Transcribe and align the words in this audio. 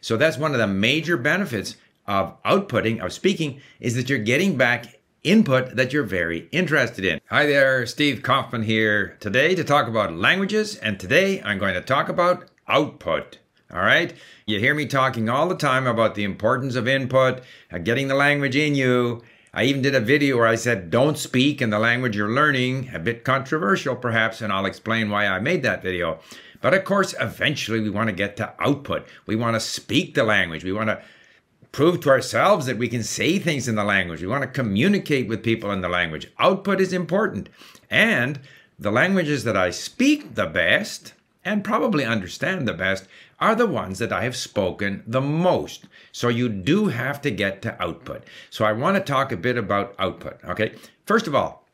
So 0.00 0.16
that's 0.16 0.38
one 0.38 0.52
of 0.52 0.58
the 0.58 0.66
major 0.66 1.16
benefits 1.16 1.76
of 2.06 2.42
outputting, 2.42 3.00
of 3.00 3.12
speaking, 3.12 3.60
is 3.80 3.94
that 3.96 4.08
you're 4.08 4.18
getting 4.18 4.56
back 4.56 4.98
input 5.24 5.76
that 5.76 5.92
you're 5.92 6.04
very 6.04 6.48
interested 6.52 7.04
in. 7.04 7.20
Hi 7.28 7.44
there, 7.46 7.84
Steve 7.86 8.22
Kaufmann 8.22 8.62
here 8.62 9.16
today 9.20 9.54
to 9.54 9.64
talk 9.64 9.88
about 9.88 10.14
languages, 10.14 10.76
and 10.76 10.98
today 10.98 11.42
I'm 11.42 11.58
going 11.58 11.74
to 11.74 11.80
talk 11.80 12.08
about 12.08 12.48
output. 12.66 13.38
All 13.72 13.80
right? 13.80 14.14
You 14.46 14.58
hear 14.58 14.74
me 14.74 14.86
talking 14.86 15.28
all 15.28 15.48
the 15.48 15.54
time 15.54 15.86
about 15.86 16.14
the 16.14 16.24
importance 16.24 16.74
of 16.74 16.88
input, 16.88 17.42
uh, 17.70 17.78
getting 17.78 18.08
the 18.08 18.14
language 18.14 18.56
in 18.56 18.74
you. 18.74 19.22
I 19.52 19.64
even 19.64 19.82
did 19.82 19.94
a 19.94 20.00
video 20.00 20.36
where 20.36 20.46
I 20.46 20.56
said, 20.56 20.90
don't 20.90 21.16
speak 21.16 21.62
in 21.62 21.70
the 21.70 21.78
language 21.78 22.16
you're 22.16 22.30
learning. 22.30 22.90
A 22.92 22.98
bit 22.98 23.24
controversial, 23.24 23.96
perhaps, 23.96 24.40
and 24.40 24.52
I'll 24.52 24.66
explain 24.66 25.10
why 25.10 25.26
I 25.26 25.38
made 25.40 25.62
that 25.62 25.82
video. 25.82 26.20
But 26.60 26.74
of 26.74 26.84
course, 26.84 27.14
eventually 27.20 27.80
we 27.80 27.90
want 27.90 28.08
to 28.08 28.14
get 28.14 28.36
to 28.38 28.52
output. 28.58 29.06
We 29.26 29.36
want 29.36 29.54
to 29.54 29.60
speak 29.60 30.14
the 30.14 30.24
language. 30.24 30.64
We 30.64 30.72
want 30.72 30.88
to 30.88 31.02
prove 31.72 32.00
to 32.00 32.10
ourselves 32.10 32.66
that 32.66 32.78
we 32.78 32.88
can 32.88 33.02
say 33.02 33.38
things 33.38 33.68
in 33.68 33.74
the 33.74 33.84
language. 33.84 34.20
We 34.20 34.26
want 34.26 34.42
to 34.42 34.48
communicate 34.48 35.28
with 35.28 35.42
people 35.42 35.70
in 35.70 35.80
the 35.80 35.88
language. 35.88 36.30
Output 36.38 36.80
is 36.80 36.92
important. 36.92 37.48
And 37.90 38.40
the 38.78 38.90
languages 38.90 39.44
that 39.44 39.56
I 39.56 39.70
speak 39.70 40.34
the 40.34 40.46
best 40.46 41.14
and 41.44 41.64
probably 41.64 42.04
understand 42.04 42.66
the 42.66 42.74
best 42.74 43.06
are 43.40 43.54
the 43.54 43.66
ones 43.66 43.98
that 43.98 44.12
I 44.12 44.24
have 44.24 44.36
spoken 44.36 45.02
the 45.06 45.20
most. 45.20 45.84
So 46.12 46.28
you 46.28 46.48
do 46.48 46.88
have 46.88 47.20
to 47.22 47.30
get 47.30 47.62
to 47.62 47.80
output. 47.82 48.24
So 48.50 48.64
I 48.64 48.72
want 48.72 48.96
to 48.96 49.02
talk 49.02 49.32
a 49.32 49.36
bit 49.36 49.56
about 49.56 49.94
output. 49.98 50.38
Okay. 50.44 50.74
First 51.06 51.26
of 51.26 51.34
all, 51.34 51.66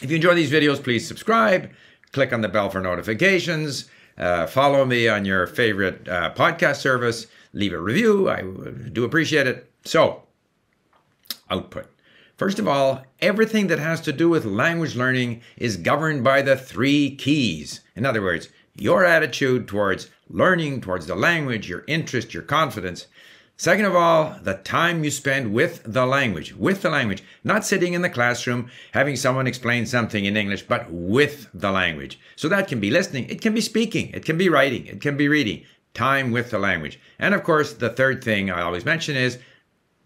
if 0.00 0.10
you 0.10 0.16
enjoy 0.16 0.34
these 0.34 0.50
videos, 0.50 0.82
please 0.82 1.06
subscribe, 1.06 1.70
click 2.12 2.32
on 2.32 2.40
the 2.40 2.48
bell 2.48 2.70
for 2.70 2.80
notifications, 2.80 3.88
uh, 4.18 4.46
follow 4.46 4.84
me 4.84 5.08
on 5.08 5.24
your 5.24 5.46
favorite 5.46 6.08
uh, 6.08 6.32
podcast 6.34 6.76
service 6.76 7.26
leave 7.52 7.72
a 7.72 7.78
review. 7.78 8.28
I 8.28 8.42
do 8.92 9.04
appreciate 9.04 9.46
it. 9.46 9.70
So, 9.84 10.22
output. 11.50 11.86
First 12.36 12.58
of 12.58 12.66
all, 12.66 13.04
everything 13.20 13.68
that 13.68 13.78
has 13.78 14.00
to 14.02 14.12
do 14.12 14.28
with 14.28 14.44
language 14.44 14.96
learning 14.96 15.42
is 15.56 15.76
governed 15.76 16.24
by 16.24 16.42
the 16.42 16.56
three 16.56 17.14
keys. 17.14 17.80
In 17.94 18.06
other 18.06 18.22
words, 18.22 18.48
your 18.74 19.04
attitude 19.04 19.68
towards 19.68 20.08
learning, 20.28 20.80
towards 20.80 21.06
the 21.06 21.14
language, 21.14 21.68
your 21.68 21.84
interest, 21.86 22.32
your 22.32 22.42
confidence. 22.42 23.06
Second 23.56 23.84
of 23.84 23.94
all, 23.94 24.36
the 24.42 24.54
time 24.54 25.04
you 25.04 25.10
spend 25.10 25.52
with 25.52 25.82
the 25.84 26.06
language, 26.06 26.54
with 26.54 26.82
the 26.82 26.90
language, 26.90 27.22
not 27.44 27.66
sitting 27.66 27.92
in 27.92 28.02
the 28.02 28.10
classroom 28.10 28.70
having 28.92 29.14
someone 29.14 29.46
explain 29.46 29.86
something 29.86 30.24
in 30.24 30.36
English, 30.36 30.62
but 30.62 30.90
with 30.90 31.48
the 31.54 31.70
language. 31.70 32.18
So 32.34 32.48
that 32.48 32.66
can 32.66 32.80
be 32.80 32.90
listening, 32.90 33.28
it 33.28 33.40
can 33.40 33.54
be 33.54 33.60
speaking, 33.60 34.10
it 34.10 34.24
can 34.24 34.38
be 34.38 34.48
writing, 34.48 34.86
it 34.86 35.00
can 35.00 35.16
be 35.16 35.28
reading 35.28 35.64
time 35.94 36.32
with 36.32 36.50
the 36.50 36.58
language. 36.58 36.98
And 37.18 37.34
of 37.34 37.44
course, 37.44 37.74
the 37.74 37.90
third 37.90 38.24
thing 38.24 38.50
I 38.50 38.62
always 38.62 38.84
mention 38.84 39.16
is 39.16 39.38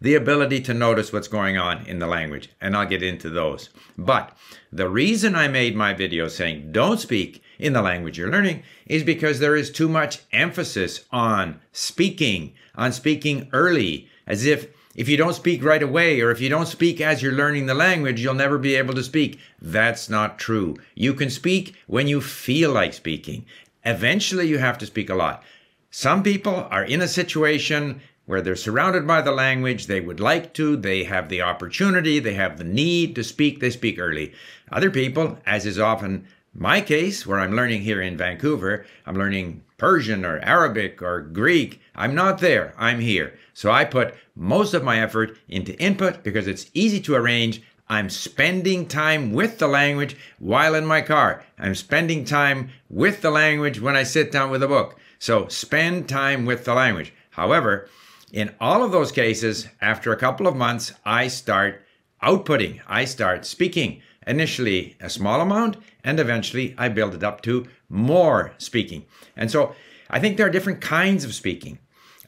the 0.00 0.16
ability 0.16 0.60
to 0.62 0.74
notice 0.74 1.12
what's 1.12 1.28
going 1.28 1.56
on 1.56 1.86
in 1.86 1.98
the 1.98 2.06
language. 2.06 2.50
And 2.60 2.76
I'll 2.76 2.86
get 2.86 3.02
into 3.02 3.30
those. 3.30 3.70
But 3.96 4.36
the 4.72 4.88
reason 4.88 5.34
I 5.34 5.48
made 5.48 5.74
my 5.76 5.94
video 5.94 6.28
saying 6.28 6.72
don't 6.72 7.00
speak 7.00 7.42
in 7.58 7.72
the 7.72 7.82
language 7.82 8.18
you're 8.18 8.30
learning 8.30 8.62
is 8.86 9.02
because 9.02 9.38
there 9.38 9.56
is 9.56 9.70
too 9.70 9.88
much 9.88 10.20
emphasis 10.32 11.04
on 11.10 11.60
speaking, 11.72 12.52
on 12.74 12.92
speaking 12.92 13.48
early, 13.52 14.08
as 14.26 14.44
if 14.44 14.68
if 14.94 15.10
you 15.10 15.18
don't 15.18 15.34
speak 15.34 15.62
right 15.62 15.82
away 15.82 16.22
or 16.22 16.30
if 16.30 16.40
you 16.40 16.48
don't 16.48 16.66
speak 16.66 17.02
as 17.02 17.22
you're 17.22 17.32
learning 17.32 17.66
the 17.66 17.74
language, 17.74 18.20
you'll 18.20 18.32
never 18.32 18.56
be 18.56 18.76
able 18.76 18.94
to 18.94 19.02
speak. 19.02 19.38
That's 19.60 20.08
not 20.08 20.38
true. 20.38 20.76
You 20.94 21.12
can 21.12 21.28
speak 21.28 21.74
when 21.86 22.08
you 22.08 22.22
feel 22.22 22.72
like 22.72 22.94
speaking. 22.94 23.44
Eventually, 23.84 24.48
you 24.48 24.56
have 24.56 24.78
to 24.78 24.86
speak 24.86 25.10
a 25.10 25.14
lot. 25.14 25.44
Some 25.90 26.22
people 26.22 26.66
are 26.70 26.82
in 26.82 27.02
a 27.02 27.08
situation 27.08 28.00
where 28.24 28.40
they're 28.40 28.56
surrounded 28.56 29.06
by 29.06 29.22
the 29.22 29.32
language, 29.32 29.86
they 29.86 30.00
would 30.00 30.18
like 30.18 30.52
to, 30.54 30.76
they 30.76 31.04
have 31.04 31.28
the 31.28 31.40
opportunity, 31.40 32.18
they 32.18 32.34
have 32.34 32.58
the 32.58 32.64
need 32.64 33.14
to 33.14 33.22
speak, 33.22 33.60
they 33.60 33.70
speak 33.70 33.98
early. 33.98 34.32
Other 34.72 34.90
people, 34.90 35.38
as 35.46 35.64
is 35.64 35.78
often 35.78 36.26
my 36.58 36.80
case, 36.80 37.26
where 37.26 37.38
I'm 37.38 37.54
learning 37.54 37.82
here 37.82 38.00
in 38.00 38.16
Vancouver, 38.16 38.86
I'm 39.04 39.16
learning 39.16 39.62
Persian 39.76 40.24
or 40.24 40.38
Arabic 40.38 41.02
or 41.02 41.20
Greek. 41.20 41.80
I'm 41.94 42.14
not 42.14 42.38
there, 42.38 42.74
I'm 42.78 43.00
here. 43.00 43.38
So 43.52 43.70
I 43.70 43.84
put 43.84 44.14
most 44.34 44.72
of 44.72 44.82
my 44.82 45.00
effort 45.00 45.36
into 45.48 45.78
input 45.78 46.22
because 46.22 46.46
it's 46.46 46.70
easy 46.72 47.00
to 47.02 47.14
arrange. 47.14 47.62
I'm 47.88 48.08
spending 48.08 48.88
time 48.88 49.32
with 49.32 49.58
the 49.58 49.68
language 49.68 50.16
while 50.38 50.74
in 50.74 50.86
my 50.86 51.02
car. 51.02 51.44
I'm 51.58 51.74
spending 51.74 52.24
time 52.24 52.70
with 52.88 53.20
the 53.20 53.30
language 53.30 53.80
when 53.80 53.94
I 53.94 54.02
sit 54.02 54.32
down 54.32 54.50
with 54.50 54.62
a 54.62 54.68
book. 54.68 54.98
So 55.18 55.48
spend 55.48 56.08
time 56.08 56.46
with 56.46 56.64
the 56.64 56.74
language. 56.74 57.12
However, 57.30 57.88
in 58.32 58.54
all 58.60 58.82
of 58.82 58.92
those 58.92 59.12
cases, 59.12 59.68
after 59.80 60.10
a 60.10 60.16
couple 60.16 60.46
of 60.46 60.56
months, 60.56 60.92
I 61.04 61.28
start 61.28 61.82
outputting, 62.22 62.80
I 62.88 63.04
start 63.04 63.44
speaking. 63.44 64.02
Initially, 64.26 64.96
a 65.00 65.08
small 65.08 65.40
amount, 65.40 65.76
and 66.02 66.18
eventually, 66.18 66.74
I 66.76 66.88
build 66.88 67.14
it 67.14 67.22
up 67.22 67.42
to 67.42 67.66
more 67.88 68.54
speaking. 68.58 69.04
And 69.36 69.50
so, 69.50 69.74
I 70.10 70.20
think 70.20 70.36
there 70.36 70.46
are 70.46 70.50
different 70.50 70.80
kinds 70.80 71.24
of 71.24 71.34
speaking. 71.34 71.78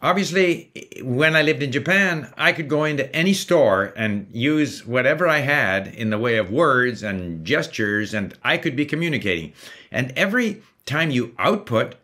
Obviously, 0.01 0.71
when 1.03 1.35
I 1.35 1.43
lived 1.43 1.63
in 1.63 1.73
Japan, 1.73 2.33
I 2.37 2.53
could 2.53 2.69
go 2.69 2.85
into 2.85 3.13
any 3.15 3.35
store 3.35 3.93
and 3.97 4.29
use 4.31 4.87
whatever 4.87 5.27
I 5.27 5.39
had 5.39 5.89
in 5.89 6.11
the 6.11 6.19
way 6.19 6.37
of 6.37 6.53
words 6.53 7.03
and 7.03 7.45
gestures, 7.45 8.15
and 8.15 8.35
I 8.45 8.59
could 8.59 8.77
be 8.77 8.87
communicating. 8.87 9.55
And 9.91 10.13
every 10.17 10.63
time 10.87 11.11
you 11.11 11.35
output, 11.39 11.97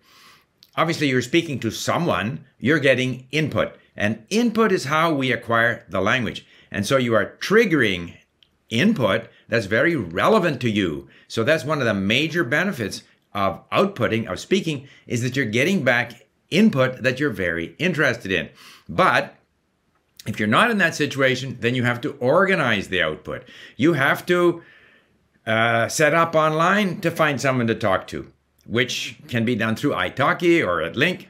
obviously 0.76 1.08
you're 1.08 1.22
speaking 1.22 1.60
to 1.60 1.70
someone, 1.70 2.44
you're 2.58 2.80
getting 2.80 3.28
input. 3.30 3.76
And 3.96 4.26
input 4.28 4.72
is 4.72 4.86
how 4.86 5.14
we 5.14 5.30
acquire 5.30 5.84
the 5.88 6.00
language. 6.00 6.44
And 6.72 6.84
so 6.84 6.96
you 6.96 7.14
are 7.14 7.36
triggering 7.40 8.14
input 8.78 9.28
that's 9.48 9.66
very 9.66 9.96
relevant 9.96 10.60
to 10.62 10.70
you. 10.70 11.08
So 11.28 11.44
that's 11.44 11.64
one 11.64 11.80
of 11.80 11.86
the 11.86 11.94
major 11.94 12.44
benefits 12.44 13.02
of 13.32 13.68
outputting, 13.70 14.26
of 14.26 14.38
speaking, 14.38 14.88
is 15.06 15.22
that 15.22 15.36
you're 15.36 15.46
getting 15.46 15.84
back 15.84 16.26
input 16.50 17.02
that 17.02 17.18
you're 17.18 17.30
very 17.30 17.74
interested 17.78 18.30
in. 18.30 18.48
But 18.88 19.34
if 20.26 20.38
you're 20.38 20.48
not 20.48 20.70
in 20.70 20.78
that 20.78 20.94
situation, 20.94 21.58
then 21.60 21.74
you 21.74 21.82
have 21.82 22.00
to 22.02 22.12
organize 22.14 22.88
the 22.88 23.02
output. 23.02 23.44
You 23.76 23.94
have 23.94 24.24
to 24.26 24.62
uh, 25.46 25.88
set 25.88 26.14
up 26.14 26.34
online 26.34 27.00
to 27.00 27.10
find 27.10 27.40
someone 27.40 27.66
to 27.66 27.74
talk 27.74 28.06
to 28.08 28.30
which 28.66 29.16
can 29.28 29.44
be 29.44 29.54
done 29.54 29.76
through 29.76 29.92
italki 29.92 30.66
or 30.66 30.82
at 30.82 30.94
LingQ. 30.94 31.26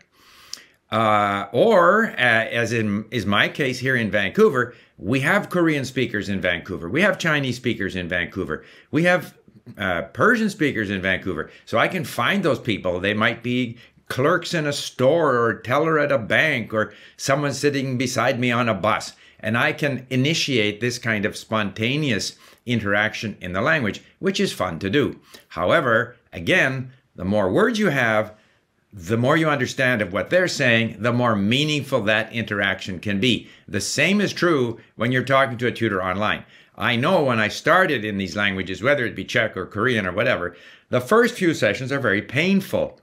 Uh, 0.95 1.49
or, 1.51 2.07
uh, 2.11 2.15
as 2.15 2.73
in 2.73 3.05
is 3.11 3.27
my 3.27 3.49
case 3.49 3.81
here 3.81 3.97
in 3.97 4.13
Vancouver, 4.13 4.77
we 4.97 5.19
have 5.19 5.51
Korean 5.51 5.85
speakers 5.85 6.29
in 6.29 6.41
Vancouver. 6.41 6.89
We 6.89 7.03
have 7.03 7.19
Chinese 7.19 7.57
speakers 7.57 7.97
in 7.97 8.09
Vancouver. 8.09 8.65
We 8.93 9.03
have 9.03 9.37
uh, 9.77 10.03
Persian 10.03 10.49
speakers 10.49 10.91
in 10.91 11.03
Vancouver. 11.03 11.51
So 11.65 11.79
I 11.79 11.89
can 11.89 12.05
find 12.05 12.45
those 12.45 12.61
people. 12.61 13.01
They 13.01 13.13
might 13.13 13.43
be 13.43 13.77
clerks 14.07 14.55
in 14.55 14.69
a 14.69 14.73
store 14.73 15.37
or 15.37 15.55
teller 15.55 15.99
at 15.99 16.13
a 16.13 16.19
bank 16.19 16.73
or 16.73 16.95
someone 17.17 17.55
sitting 17.55 17.99
beside 17.99 18.39
me 18.39 18.53
on 18.53 18.69
a 18.69 18.75
bus. 18.75 19.15
And 19.41 19.59
I 19.59 19.73
can 19.73 20.07
initiate 20.11 20.81
this 20.81 21.01
kind 21.01 21.25
of 21.25 21.37
spontaneous 21.37 22.37
interaction 22.67 23.37
in 23.41 23.53
the 23.53 23.63
language, 23.63 24.01
which 24.21 24.39
is 24.39 24.53
fun 24.53 24.79
to 24.79 24.89
do. 24.89 25.19
However, 25.49 26.15
again, 26.33 26.93
the 27.17 27.25
more 27.25 27.51
words 27.51 27.81
you 27.81 27.89
have, 27.89 28.33
the 28.97 29.17
more 29.17 29.37
you 29.37 29.49
understand 29.49 30.01
of 30.01 30.13
what 30.13 30.31
they're 30.31 30.47
saying, 30.47 30.97
the 31.01 31.13
more 31.13 31.35
meaningful 31.35 32.01
that 32.03 32.33
interaction 32.33 33.01
can 33.01 33.19
be. 33.19 33.49
The 33.67 33.81
same 33.81 34.21
is 34.21 34.33
true 34.33 34.79
when 34.95 35.11
you're 35.11 35.25
talking 35.25 35.59
to 35.59 35.67
a 35.67 35.73
tutor 35.73 36.01
online. 36.01 36.45
I 36.77 36.95
know 36.95 37.25
when 37.25 37.41
I 37.41 37.49
started 37.49 38.05
in 38.05 38.19
these 38.19 38.37
languages, 38.37 38.83
whether 38.85 39.05
it 39.05 39.17
be 39.17 39.25
Czech 39.25 39.57
or 39.57 39.67
Korean 39.67 40.07
or 40.07 40.13
whatever, 40.13 40.57
the 40.91 41.01
first 41.01 41.35
few 41.35 41.55
sessions 41.55 41.91
are 41.91 41.99
very 41.99 42.23
painful. 42.23 43.01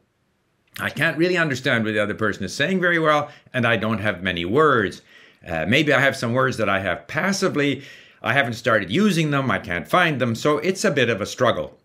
I 0.79 0.90
can't 0.90 1.18
really 1.18 1.35
understand 1.35 1.84
what 1.84 1.91
the 1.91 2.00
other 2.00 2.13
person 2.13 2.46
is 2.46 2.56
saying 2.56 2.79
very 2.79 2.97
well, 3.00 3.29
and 3.53 3.68
I 3.68 3.75
don't 3.75 4.00
have 4.00 4.23
many 4.23 4.46
words. 4.46 5.02
Uh, 5.46 5.66
maybe 5.67 5.93
I 5.93 5.99
have 5.99 6.16
some 6.16 6.32
words 6.32 6.55
that 6.55 6.70
I 6.70 6.79
have 6.79 7.08
passively. 7.08 7.84
I 8.22 8.32
haven't 8.32 8.53
started 8.53 8.90
using 8.90 9.32
them. 9.32 9.52
I 9.52 9.59
can't 9.59 9.88
find 9.88 10.22
them. 10.22 10.35
So 10.35 10.58
it's 10.59 10.85
a 10.85 10.91
bit 10.91 11.09
of 11.09 11.20
a 11.20 11.26
struggle. 11.26 11.78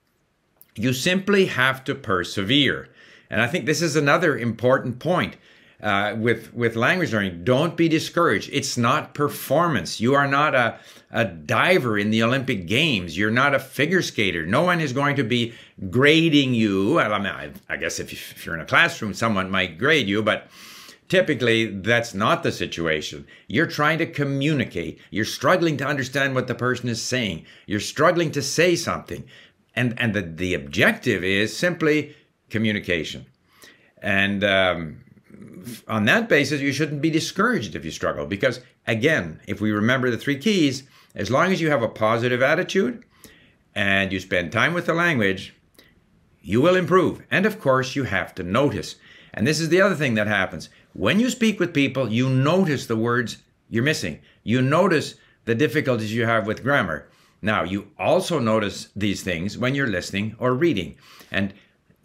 You 0.77 0.93
simply 0.93 1.47
have 1.47 1.83
to 1.85 1.95
persevere. 1.97 2.89
And 3.31 3.41
I 3.41 3.47
think 3.47 3.67
this 3.67 3.83
is 3.83 3.97
another 3.97 4.37
important 4.37 4.99
point 4.99 5.37
uh, 5.83 6.15
with, 6.17 6.55
with 6.55 6.77
language 6.77 7.13
learning. 7.13 7.45
Don't 7.45 7.77
be 7.77 7.89
discouraged. 7.89 8.51
It's 8.53 8.77
not 8.77 9.15
performance. 9.15 10.01
You 10.01 10.15
are 10.15 10.27
not 10.27 10.55
a, 10.55 10.79
a 11.11 11.25
diver 11.25 11.99
in 11.99 12.11
the 12.11 12.23
Olympic 12.23 12.67
Games. 12.67 13.17
You're 13.17 13.31
not 13.31 13.55
a 13.55 13.59
figure 13.59 14.03
skater. 14.03 14.47
No 14.47 14.63
one 14.63 14.81
is 14.81 14.93
going 14.93 15.17
to 15.17 15.25
be 15.25 15.55
grading 15.91 16.55
you. 16.55 16.99
I, 16.99 17.19
mean, 17.19 17.27
I, 17.27 17.51
I 17.69 17.77
guess 17.77 17.99
if, 17.99 18.13
if 18.13 18.47
you're 18.47 18.55
in 18.55 18.61
a 18.61 18.67
classroom, 18.67 19.15
someone 19.15 19.51
might 19.51 19.79
grade 19.79 20.09
you, 20.09 20.23
but 20.23 20.49
Typically, 21.09 21.67
that's 21.67 22.15
not 22.15 22.43
the 22.43 22.51
situation. 22.51 23.29
You're 23.47 23.69
trying 23.69 23.99
to 23.99 24.07
communicate. 24.07 24.99
You're 25.13 25.25
struggling 25.25 25.77
to 25.77 25.87
understand 25.87 26.35
what 26.35 26.49
the 26.49 26.55
person 26.57 26.89
is 26.89 27.01
saying. 27.01 27.47
You're 27.65 27.79
struggling 27.79 28.33
to 28.33 28.43
say 28.43 28.75
something 28.75 29.25
and 29.77 29.95
and 30.01 30.15
the, 30.15 30.23
the 30.23 30.55
objective 30.55 31.23
is 31.23 31.57
simply 31.57 32.17
communication 32.51 33.27
and 34.03 34.45
um, 34.45 35.05
on 35.89 36.05
that 36.05 36.29
basis, 36.29 36.61
you 36.61 36.73
shouldn't 36.73 37.03
be 37.03 37.11
discouraged 37.11 37.75
if 37.75 37.85
you 37.85 37.91
struggle 37.91 38.27
because, 38.27 38.61
again, 38.87 39.41
if 39.47 39.61
we 39.61 39.73
remember 39.73 40.11
the 40.11 40.19
three 40.19 40.39
keys, 40.39 40.85
as 41.15 41.31
long 41.31 41.53
as 41.53 41.61
you 41.61 41.71
have 41.71 41.83
a 41.83 41.89
positive 41.89 42.43
attitude 42.43 43.05
and 43.75 44.13
you 44.13 44.21
spend 44.21 44.53
time 44.53 44.75
with 44.75 44.87
the 44.87 44.95
language, 44.95 45.55
you 46.41 46.61
will 46.61 46.77
improve. 46.77 47.23
And 47.31 47.47
of 47.47 47.61
course, 47.61 47.97
you 47.97 48.05
have 48.05 48.35
to 48.37 48.43
notice. 48.43 48.97
And 49.35 49.47
this 49.47 49.61
is 49.61 49.69
the 49.69 49.81
other 49.81 49.95
thing 49.95 50.15
that 50.15 50.29
happens. 50.29 50.69
When 50.93 51.19
you 51.19 51.31
speak 51.31 51.59
with 51.59 51.75
people, 51.75 52.11
you 52.11 52.29
notice 52.29 52.87
the 52.87 52.97
words 52.97 53.39
you're 53.69 53.83
missing. 53.83 54.21
You 54.45 54.63
notice 54.63 55.17
the 55.45 55.55
difficulties 55.55 56.15
you 56.15 56.27
have 56.27 56.47
with 56.47 56.63
grammar. 56.63 57.09
Now, 57.43 57.65
you 57.65 57.89
also 57.99 58.39
notice 58.39 58.89
these 58.97 59.23
things 59.23 59.59
when 59.59 59.75
you're 59.75 59.87
listening 59.87 60.37
or 60.39 60.55
reading. 60.55 60.97
And 61.31 61.53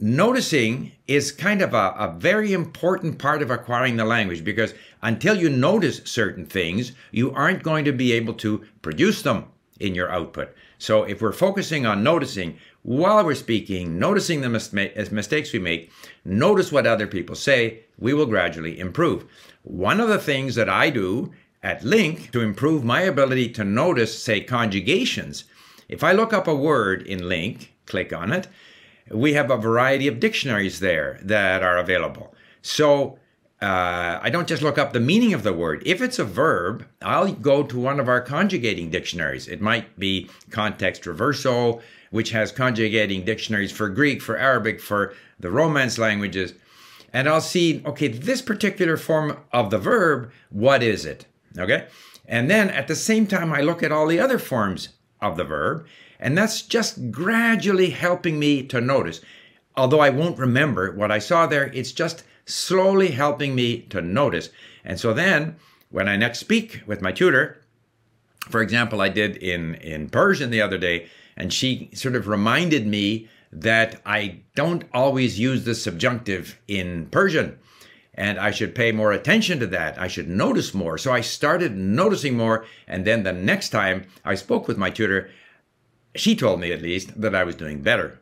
noticing 0.02 0.92
is 1.08 1.32
kind 1.32 1.62
of 1.62 1.74
a, 1.74 1.94
a, 1.98 2.16
very 2.18 2.54
important 2.54 3.20
part 3.20 3.42
of 3.42 3.52
acquiring 3.52 3.98
the 3.98 4.06
language 4.06 4.44
because 4.44 4.74
until 5.02 5.36
you 5.36 5.50
notice 5.50 6.02
certain 6.06 6.46
things, 6.46 6.94
you 7.12 7.32
aren't 7.32 7.64
going 7.64 7.86
to 7.86 7.92
be 7.92 8.12
able 8.12 8.34
to 8.34 8.66
produce 8.82 9.22
them 9.22 9.46
in 9.80 9.94
your 9.94 10.12
output. 10.12 10.54
So, 10.78 11.04
if 11.04 11.22
we're 11.22 11.32
focusing 11.32 11.86
on 11.86 12.04
noticing 12.04 12.58
while 12.82 13.24
we're 13.24 13.36
speaking, 13.36 14.00
noticing 14.00 14.42
the 14.42 14.50
mis- 14.50 14.74
mistakes 15.12 15.54
we 15.54 15.60
make, 15.60 15.92
notice 16.26 16.72
what 16.72 16.88
other 16.88 17.06
people 17.06 17.36
say, 17.36 17.82
we 18.00 18.14
will 18.14 18.26
gradually 18.26 18.80
improve. 18.80 19.26
One 19.62 20.00
of 20.00 20.10
the 20.10 20.18
things 20.18 20.56
that 20.56 20.70
I 20.70 20.90
do 20.90 21.32
at 21.62 21.84
LingQ 21.84 22.32
to 22.32 22.42
improve 22.42 22.84
my 22.84 23.02
ability 23.02 23.50
to 23.50 23.64
notice, 23.64 24.24
say, 24.24 24.42
conjugations, 24.42 25.44
if 25.88 26.04
I 26.04 26.14
look 26.14 26.34
up 26.34 26.48
a 26.48 26.56
word 26.56 27.04
in 27.04 27.20
LingQ, 27.20 27.68
click 27.86 28.12
on 28.12 28.32
it, 28.32 28.48
we 29.10 29.34
have 29.34 29.50
a 29.50 29.58
variety 29.58 30.08
of 30.08 30.20
dictionaries 30.20 30.80
there 30.80 31.20
that 31.24 31.64
are 31.64 31.78
available. 31.78 32.34
So 32.62 33.18
uh, 33.62 34.20
I 34.22 34.30
don't 34.32 34.48
just 34.48 34.64
look 34.64 34.78
up 34.78 34.92
the 34.92 35.00
meaning 35.00 35.34
of 35.34 35.44
the 35.44 35.54
word. 35.54 35.84
If 35.86 36.02
it's 36.02 36.18
a 36.18 36.26
verb, 36.26 36.86
I'll 37.02 37.32
go 37.32 37.64
to 37.64 37.80
one 37.80 38.00
of 38.00 38.10
our 38.10 38.22
conjugating 38.22 38.90
dictionaries. 38.90 39.48
It 39.48 39.62
might 39.62 40.00
be 40.00 40.30
Context 40.50 41.04
Reverso, 41.04 41.82
which 42.10 42.32
has 42.32 42.52
conjugating 42.52 43.24
dictionaries 43.24 43.72
for 43.72 43.88
Greek, 43.90 44.22
for 44.22 44.38
Arabic, 44.38 44.82
for 44.82 45.14
the 45.40 45.52
Romance 45.52 46.00
languages. 46.00 46.54
And 47.14 47.30
I'll 47.30 47.42
see, 47.42 47.84
okay, 47.86 48.08
this 48.08 48.42
particular 48.42 48.98
form 48.98 49.38
of 49.52 49.70
the 49.70 49.78
verb, 49.78 50.32
what 50.50 50.82
is 50.82 51.06
it? 51.06 51.26
Okay. 51.58 51.88
And 52.28 52.50
then 52.50 52.70
at 52.70 52.88
the 52.88 52.96
same 52.96 53.28
time, 53.28 53.54
I 53.54 53.62
look 53.62 53.84
at 53.84 53.92
all 53.92 54.08
the 54.08 54.20
other 54.20 54.40
forms 54.40 54.90
of 55.22 55.38
the 55.38 55.44
verb 55.44 55.86
and 56.22 56.38
that's 56.38 56.62
just 56.62 57.12
gradually 57.12 57.90
helping 57.90 58.38
me 58.40 58.64
to 58.64 58.80
notice. 58.80 59.22
Although 59.76 60.00
I 60.00 60.10
won't 60.10 60.38
remember 60.38 60.92
what 60.92 61.12
I 61.12 61.20
saw 61.20 61.48
there, 61.48 61.72
it's 61.74 61.92
just 61.92 62.24
slowly 62.46 63.10
helping 63.10 63.56
me 63.56 63.82
to 63.90 64.02
notice. 64.02 64.50
And 64.84 65.00
so 65.00 65.14
then, 65.14 65.56
when 65.90 66.08
I 66.08 66.16
next 66.16 66.40
speak 66.40 66.82
with 66.86 67.02
my 67.02 67.12
tutor, 67.12 67.62
for 68.50 68.62
example, 68.62 69.02
I 69.02 69.10
did 69.10 69.38
in, 69.38 69.76
in 69.76 70.10
Persian 70.10 70.52
the 70.52 70.62
other 70.62 70.78
day, 70.78 71.10
and 71.36 71.52
she 71.52 71.90
sort 71.94 72.16
of 72.16 72.28
reminded 72.28 72.86
me 72.86 73.30
that 73.52 74.02
I 74.06 74.42
don't 74.56 74.86
always 74.94 75.40
use 75.40 75.66
the 75.66 75.76
subjunctive 75.76 76.60
in 76.68 77.08
Persian. 77.08 77.58
And 78.14 78.38
I 78.40 78.52
should 78.52 78.76
pay 78.76 78.92
more 78.92 79.12
attention 79.12 79.60
to 79.60 79.68
that. 79.68 79.98
I 79.98 80.08
should 80.08 80.28
notice 80.28 80.74
more. 80.74 80.98
So 80.98 81.14
I 81.14 81.22
started 81.22 81.78
noticing 81.78 82.36
more. 82.36 82.66
And 82.88 83.06
then 83.06 83.24
the 83.24 83.32
next 83.32 83.70
time 83.70 84.06
I 84.26 84.36
spoke 84.36 84.68
with 84.68 84.78
my 84.78 84.90
tutor, 84.90 85.30
she 86.16 86.36
told 86.36 86.60
me 86.60 86.72
at 86.72 86.82
least 86.82 87.20
that 87.20 87.36
I 87.36 87.44
was 87.44 87.56
doing 87.56 87.82
better. 87.82 88.20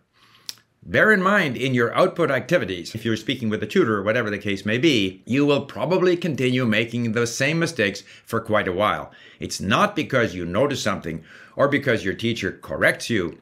Bear 0.81 1.11
in 1.11 1.21
mind 1.21 1.57
in 1.57 1.73
your 1.73 1.93
output 1.93 2.31
activities, 2.31 2.95
if 2.95 3.03
you're 3.03 3.17
speaking 3.17 3.49
with 3.49 3.61
a 3.61 3.67
tutor 3.67 3.97
or 3.97 4.03
whatever 4.03 4.29
the 4.29 4.37
case 4.37 4.65
may 4.65 4.77
be, 4.77 5.21
you 5.25 5.45
will 5.45 5.65
probably 5.65 6.15
continue 6.15 6.65
making 6.65 7.11
the 7.11 7.27
same 7.27 7.59
mistakes 7.59 8.03
for 8.25 8.39
quite 8.39 8.67
a 8.67 8.73
while. 8.73 9.11
It's 9.39 9.59
not 9.59 9.95
because 9.95 10.33
you 10.33 10.45
notice 10.45 10.81
something 10.81 11.23
or 11.55 11.67
because 11.67 12.05
your 12.05 12.13
teacher 12.13 12.57
corrects 12.61 13.09
you 13.09 13.41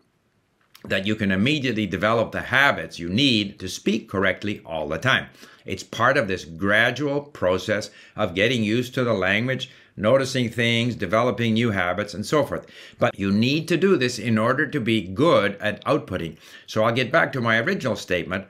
that 0.85 1.05
you 1.05 1.15
can 1.15 1.31
immediately 1.31 1.85
develop 1.85 2.31
the 2.31 2.41
habits 2.41 2.97
you 2.97 3.09
need 3.09 3.59
to 3.59 3.67
speak 3.67 4.09
correctly 4.09 4.61
all 4.65 4.87
the 4.87 4.97
time. 4.97 5.27
It's 5.65 5.83
part 5.83 6.17
of 6.17 6.27
this 6.27 6.45
gradual 6.45 7.21
process 7.21 7.89
of 8.15 8.35
getting 8.35 8.63
used 8.63 8.93
to 8.95 9.03
the 9.03 9.13
language, 9.13 9.69
noticing 9.97 10.49
things, 10.49 10.95
developing 10.95 11.55
new 11.55 11.71
habits, 11.71 12.13
and 12.13 12.25
so 12.25 12.45
forth. 12.45 12.67
But 12.99 13.17
you 13.19 13.31
need 13.31 13.67
to 13.67 13.77
do 13.77 13.97
this 13.97 14.19
in 14.19 14.37
order 14.37 14.67
to 14.67 14.79
be 14.79 15.01
good 15.01 15.55
at 15.55 15.83
outputting. 15.85 16.37
So 16.67 16.83
I'll 16.83 16.93
get 16.93 17.11
back 17.11 17.33
to 17.33 17.41
my 17.41 17.57
original 17.57 17.95
statement. 17.95 18.45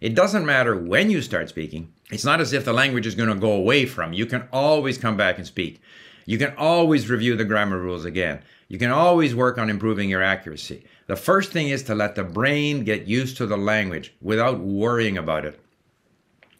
It 0.00 0.14
doesn't 0.14 0.46
matter 0.46 0.76
when 0.76 1.10
you 1.10 1.22
start 1.22 1.48
speaking. 1.48 1.92
It's 2.10 2.24
not 2.24 2.40
as 2.40 2.52
if 2.52 2.64
the 2.64 2.72
language 2.72 3.06
is 3.06 3.14
going 3.14 3.28
to 3.28 3.34
go 3.34 3.52
away 3.52 3.86
from 3.86 4.12
you. 4.12 4.20
You 4.20 4.26
can 4.26 4.48
always 4.52 4.98
come 4.98 5.16
back 5.16 5.38
and 5.38 5.46
speak. 5.46 5.80
You 6.24 6.38
can 6.38 6.54
always 6.56 7.08
review 7.08 7.36
the 7.36 7.44
grammar 7.44 7.78
rules 7.78 8.04
again. 8.04 8.42
You 8.68 8.78
can 8.78 8.90
always 8.90 9.34
work 9.34 9.58
on 9.58 9.70
improving 9.70 10.10
your 10.10 10.22
accuracy. 10.22 10.84
The 11.06 11.16
first 11.16 11.52
thing 11.52 11.68
is 11.68 11.84
to 11.84 11.94
let 11.94 12.16
the 12.16 12.24
brain 12.24 12.82
get 12.82 13.06
used 13.06 13.36
to 13.36 13.46
the 13.46 13.56
language 13.56 14.12
without 14.20 14.58
worrying 14.58 15.16
about 15.16 15.44
it. 15.44 15.60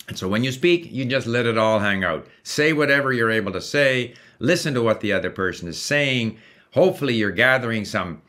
And 0.09 0.17
so 0.17 0.29
when 0.29 0.45
you 0.45 0.53
speak, 0.53 0.91
you 0.93 1.05
just 1.05 1.27
let 1.27 1.47
it 1.47 1.59
all 1.59 1.81
hang 1.81 2.05
out. 2.05 2.27
Say 2.43 2.73
whatever 2.73 3.13
you're 3.13 3.31
able 3.31 3.53
to 3.53 3.61
say 3.61 4.15
listen 4.39 4.75
to 4.75 4.83
what 4.83 5.01
the 5.01 5.13
other 5.13 5.31
person 5.31 5.69
is 5.69 5.81
saying. 5.81 6.39
Hopefully, 6.73 7.15
you're 7.15 7.31
gathering 7.31 7.85
some 7.85 8.23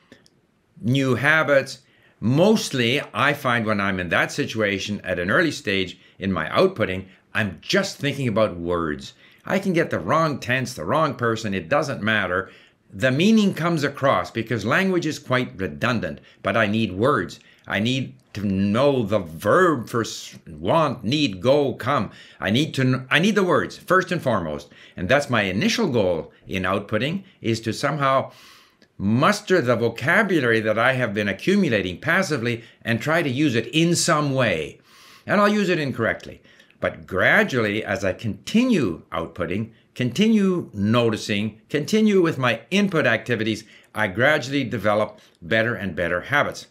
new 0.82 1.16
habits. 1.16 1.80
Mostly, 2.20 3.02
I 3.14 3.34
find 3.34 3.66
when 3.66 3.80
I'm 3.80 4.00
in 4.00 4.10
that 4.10 4.32
situation 4.32 5.02
at 5.04 5.20
an 5.20 5.30
early 5.30 5.52
stage 5.52 6.00
in 6.18 6.32
my 6.32 6.48
outputting, 6.50 7.08
I'm 7.34 7.60
just 7.62 7.98
thinking 7.98 8.28
about 8.28 8.58
words. 8.58 9.14
I 9.46 9.60
can 9.60 9.74
get 9.74 9.92
the 9.92 10.00
wrong 10.00 10.40
tense, 10.40 10.74
the 10.74 10.86
wrong 10.86 11.16
person, 11.16 11.54
it 11.54 11.70
doesn't 11.70 12.02
matter. 12.02 12.50
The 12.92 13.12
meaning 13.12 13.54
comes 13.54 13.84
across 13.84 14.32
because 14.32 14.66
language 14.66 15.06
is 15.06 15.20
quite 15.20 15.60
redundant, 15.60 16.22
but 16.42 16.58
I 16.58 16.68
need 16.68 16.94
words. 16.94 17.40
I 17.68 17.80
need 17.80 18.16
to 18.34 18.46
know 18.46 19.04
the 19.04 19.20
verb 19.20 19.90
for 19.90 20.06
want, 20.48 21.04
need, 21.04 21.42
go, 21.42 21.74
come. 21.74 22.12
I 22.40 22.50
need 22.50 22.74
to 22.76 23.06
I 23.10 23.20
need 23.20 23.36
the 23.36 23.44
words 23.44 23.78
first 23.78 24.12
and 24.12 24.22
foremost. 24.22 24.70
And 24.96 25.10
that's 25.10 25.30
my 25.30 25.44
initial 25.44 25.90
goal 25.90 26.32
in 26.48 26.64
outputting 26.64 27.24
is 27.42 27.60
to 27.62 27.74
somehow 27.74 28.32
muster 28.98 29.62
the 29.62 29.76
vocabulary 29.76 30.60
that 30.60 30.80
I 30.80 30.94
have 30.94 31.14
been 31.14 31.28
accumulating 31.28 32.00
passively 32.00 32.64
and 32.84 33.02
try 33.02 33.22
to 33.22 33.30
use 33.30 33.56
it 33.56 33.68
in 33.68 33.96
some 33.96 34.34
way. 34.34 34.80
And 35.26 35.42
I'll 35.42 35.50
use 35.50 35.70
it 35.70 35.80
incorrectly. 35.80 36.42
But 36.80 37.08
gradually, 37.08 37.84
as 37.84 38.06
I 38.06 38.14
continue 38.14 39.04
outputting, 39.12 39.72
continue 39.96 40.70
noticing, 40.74 41.60
continue 41.70 42.22
with 42.22 42.38
my 42.38 42.62
input 42.70 43.08
activities, 43.08 43.64
I 43.96 44.08
gradually 44.08 44.64
develop 44.64 45.20
better 45.42 45.74
and 45.74 45.96
better 45.96 46.22
habits. 46.22 46.68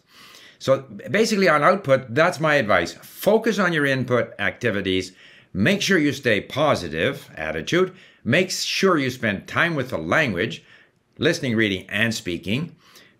So 0.59 0.81
basically, 1.09 1.49
on 1.49 1.63
output, 1.63 2.13
that's 2.13 2.39
my 2.39 2.55
advice. 2.55 2.93
Focus 2.93 3.59
on 3.59 3.73
your 3.73 3.85
input 3.85 4.33
activities. 4.39 5.13
Make 5.53 5.81
sure 5.81 5.97
you 5.97 6.13
stay 6.13 6.41
positive 6.41 7.29
attitude. 7.35 7.95
Make 8.23 8.51
sure 8.51 8.97
you 8.97 9.09
spend 9.09 9.47
time 9.47 9.75
with 9.75 9.89
the 9.89 9.97
language, 9.97 10.63
listening, 11.17 11.55
reading, 11.55 11.85
and 11.89 12.13
speaking. 12.13 12.75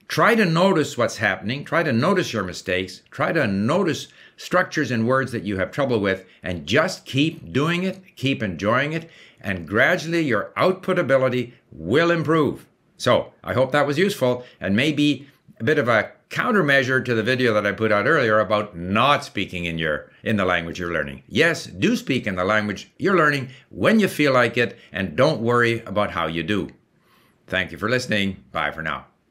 Try 0.07 0.35
to 0.35 0.45
notice 0.45 0.97
what's 0.97 1.17
happening. 1.17 1.65
Try 1.65 1.83
to 1.83 1.91
notice 1.91 2.31
your 2.33 2.43
mistakes. 2.43 3.01
Try 3.11 3.33
to 3.33 3.45
notice 3.45 4.07
structures 4.37 4.91
and 4.91 5.07
words 5.07 5.31
that 5.31 5.43
you 5.43 5.57
have 5.57 5.71
trouble 5.71 5.99
with, 5.99 6.25
and 6.43 6.67
just 6.67 7.05
keep 7.05 7.51
doing 7.51 7.83
it, 7.83 8.15
keep 8.15 8.41
enjoying 8.43 8.93
it, 8.93 9.09
and 9.41 9.67
gradually 9.67 10.21
your 10.21 10.53
output 10.55 10.99
ability 10.99 11.53
will 11.71 12.11
improve. 12.11 12.65
So 12.97 13.33
I 13.43 13.53
hope 13.53 13.71
that 13.71 13.87
was 13.87 13.97
useful 13.97 14.43
and 14.59 14.75
maybe 14.75 15.27
a 15.59 15.63
bit 15.63 15.79
of 15.79 15.87
a 15.87 16.11
countermeasure 16.29 17.03
to 17.03 17.13
the 17.15 17.23
video 17.23 17.53
that 17.53 17.65
I 17.65 17.71
put 17.71 17.91
out 17.91 18.05
earlier 18.05 18.39
about 18.39 18.75
not 18.75 19.23
speaking 19.23 19.65
in 19.65 19.77
your 19.77 20.11
in 20.23 20.37
the 20.37 20.45
language 20.45 20.79
you're 20.79 20.93
learning. 20.93 21.23
Yes, 21.27 21.65
do 21.65 21.95
speak 21.95 22.27
in 22.27 22.35
the 22.35 22.43
language 22.43 22.91
you're 22.97 23.17
learning 23.17 23.49
when 23.69 23.99
you 23.99 24.07
feel 24.07 24.33
like 24.33 24.57
it 24.57 24.77
and 24.91 25.15
don't 25.15 25.41
worry 25.41 25.81
about 25.81 26.11
how 26.11 26.27
you 26.27 26.43
do. 26.43 26.69
Thank 27.47 27.71
you 27.71 27.77
for 27.77 27.89
listening. 27.89 28.43
Bye 28.51 28.71
for 28.71 28.81
now. 28.81 29.05